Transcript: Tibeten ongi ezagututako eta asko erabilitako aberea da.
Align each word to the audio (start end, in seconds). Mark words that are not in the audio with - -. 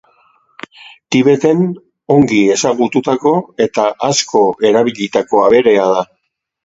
Tibeten 1.15 1.59
ongi 2.15 2.39
ezagututako 2.55 3.35
eta 3.67 3.85
asko 4.09 4.43
erabilitako 4.71 5.45
aberea 5.47 5.85
da. 5.99 6.03